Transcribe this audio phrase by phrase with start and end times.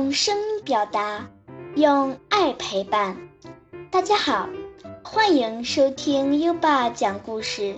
[0.00, 1.28] 用声音表达，
[1.76, 3.18] 用爱陪伴。
[3.90, 4.48] 大家好，
[5.04, 7.76] 欢迎收听优爸讲故事，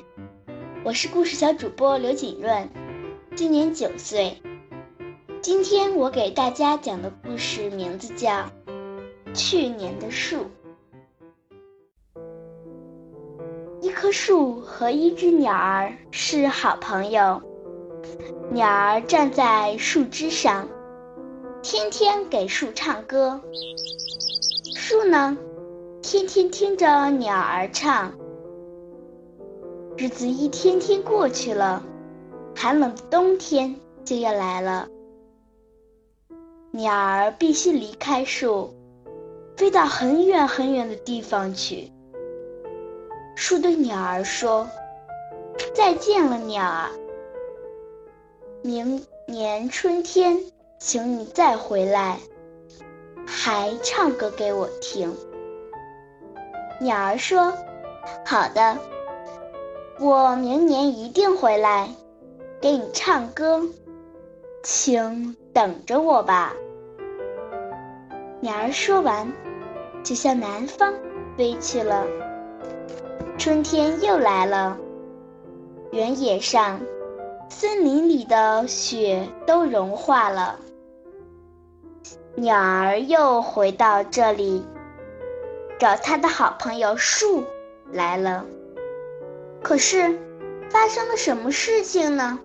[0.84, 2.70] 我是故事小主播刘锦润，
[3.34, 4.40] 今年九岁。
[5.42, 8.30] 今天我给大家讲的故事名字叫
[9.34, 10.46] 《去年的树》。
[13.80, 17.42] 一棵树和一只鸟儿是好朋友，
[18.52, 20.68] 鸟儿站在树枝上。
[21.62, 23.40] 天天给树唱歌，
[24.74, 25.38] 树呢，
[26.02, 28.12] 天天听着鸟儿唱。
[29.96, 31.80] 日子一天天过去了，
[32.56, 34.88] 寒冷的冬天就要来了。
[36.72, 38.74] 鸟儿必须离开树，
[39.56, 41.92] 飞到很远很远的地方去。
[43.36, 44.68] 树对鸟儿说
[45.72, 46.90] ：“再见了，鸟儿，
[48.64, 50.40] 明年春天。”
[50.84, 52.18] 请你再回来，
[53.24, 55.14] 还唱歌给我听。
[56.80, 57.52] 鸟儿说
[58.26, 58.76] ：“好的，
[60.00, 61.88] 我明年一定回来，
[62.60, 63.62] 给你唱歌，
[64.64, 66.52] 请等着我吧。”
[68.42, 69.32] 鸟儿说完，
[70.02, 70.92] 就向南方
[71.38, 72.04] 飞去了。
[73.38, 74.76] 春天又来了，
[75.92, 76.80] 原野上、
[77.48, 80.58] 森林里的雪都融化了。
[82.42, 84.66] 鸟儿又回到这里，
[85.78, 87.44] 找他的好朋友树
[87.92, 88.44] 来了。
[89.62, 90.18] 可是，
[90.68, 92.40] 发生了什么事情呢？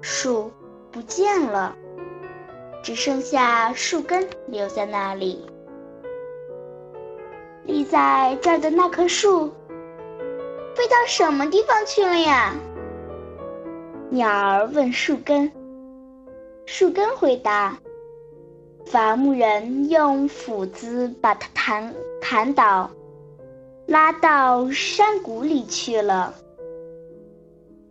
[0.00, 0.50] 树
[0.90, 1.76] 不见了，
[2.82, 5.44] 只剩下树根留在那里。
[7.64, 9.48] 立在这儿的那棵树，
[10.74, 12.54] 飞到什么地方去了呀？
[14.08, 15.52] 鸟儿问树根。
[16.64, 17.76] 树根回答。
[18.86, 22.90] 伐木人用斧子把它砍砍倒，
[23.86, 26.34] 拉到山谷里去了。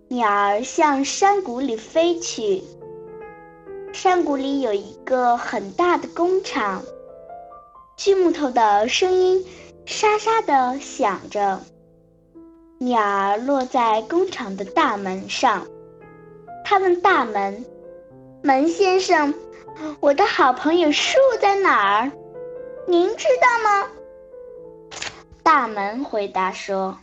[0.08, 2.64] 鸟儿向山谷里飞去。
[3.92, 6.84] 山谷里有一个很大的工厂，
[7.98, 9.46] 锯木头的声音
[9.86, 11.60] 沙沙的响着。
[12.78, 15.66] 鸟儿落在工厂的大门上，
[16.64, 17.66] 他问大门
[18.42, 19.34] ：“门先生。”
[20.00, 22.12] 我的好朋友树在哪儿？
[22.88, 23.88] 您知道吗？
[25.42, 26.98] 大门回答说：“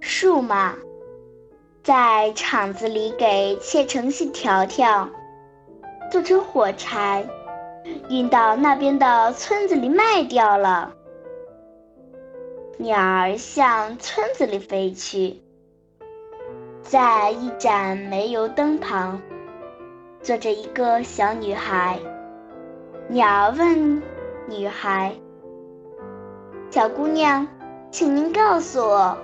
[0.00, 0.74] 树嘛，
[1.82, 5.08] 在厂子里给切成细条条，
[6.10, 7.26] 做成火柴，
[8.08, 10.94] 运到那边的村子里卖掉了。”
[12.78, 15.42] 鸟儿向村子里飞去，
[16.82, 19.20] 在一盏煤油灯旁。
[20.22, 21.98] 坐着一个小女孩，
[23.08, 24.02] 鸟儿问
[24.46, 25.14] 女孩
[26.70, 27.46] ：“小姑娘，
[27.90, 29.16] 请您告诉我，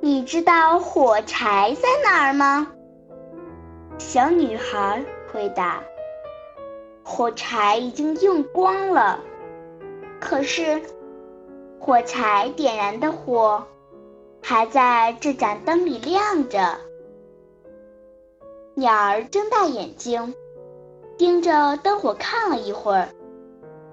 [0.00, 2.66] 你知道火柴在哪儿吗？”
[3.98, 5.80] 小女孩回答
[7.04, 9.20] ：“火柴已经用光了，
[10.18, 10.82] 可是
[11.78, 13.64] 火柴点燃的火
[14.42, 16.78] 还在这盏灯里亮着。”
[18.74, 20.34] 鸟儿睁大眼睛，
[21.18, 23.08] 盯着灯火看了一会儿，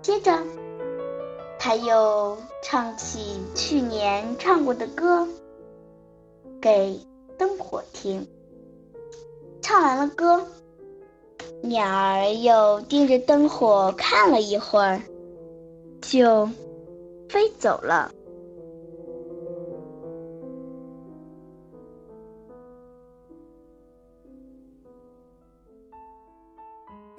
[0.02, 0.32] 接着，
[1.60, 5.28] 他又唱起去年唱过的歌，
[6.62, 7.00] 给
[7.38, 8.26] 灯火听。
[9.62, 10.46] 唱完了歌，
[11.62, 15.02] 鸟儿又盯着灯火看了一会儿，
[16.02, 16.48] 就
[17.28, 18.12] 飞走了。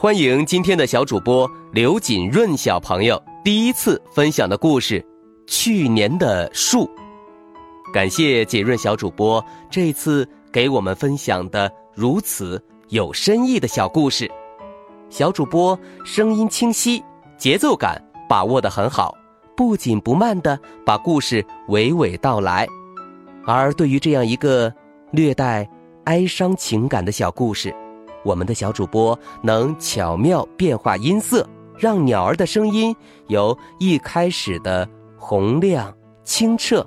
[0.00, 5.00] 欢迎今天的小主播刘锦润小朋友第一次分享的故事
[5.48, 6.84] 《去年的树》，
[7.92, 14.30] 感谢锦润小主播这次给我们分享的如此有深意的小故事。
[15.10, 17.02] 小主播声音清晰，
[17.36, 19.12] 节奏感把握的很好，
[19.56, 20.56] 不紧不慢的
[20.86, 22.68] 把故事娓娓道来。
[23.44, 24.72] 而对于这样一个
[25.10, 25.68] 略带
[26.04, 27.74] 哀伤情感的小故事。
[28.24, 32.94] 我们的小主播能巧妙变化音色，让鸟儿的声音
[33.28, 35.94] 由一开始的洪亮
[36.24, 36.86] 清澈，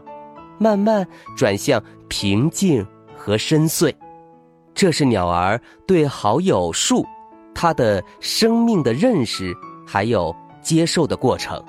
[0.58, 2.86] 慢慢转向平静
[3.18, 3.94] 和深邃。
[4.74, 7.06] 这是鸟儿对好友树，
[7.54, 9.56] 它的生命的认识
[9.86, 11.64] 还有接受的过程。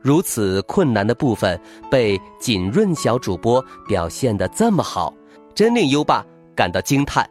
[0.00, 1.58] 如此困难的部分
[1.90, 5.14] 被锦润小主播表现得这么好，
[5.54, 6.24] 真令优爸
[6.54, 7.26] 感到惊叹。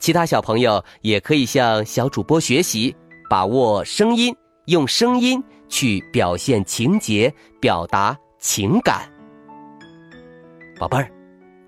[0.00, 2.96] 其他小朋友也可以向小主播学习，
[3.28, 9.02] 把握声音，用声音去表现情节，表达情感。
[10.78, 11.10] 宝贝儿，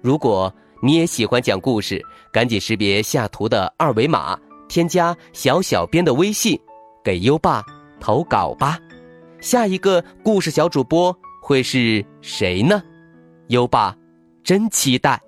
[0.01, 0.53] 如果
[0.83, 2.03] 你也喜欢讲故事，
[2.33, 6.59] 赶紧识别下图的二维码，添加小小编的微信，
[7.05, 7.63] 给优爸
[8.01, 8.79] 投稿吧。
[9.43, 12.83] 下一个故事小主播会是谁呢？
[13.49, 13.95] 优爸
[14.43, 15.21] 真期待。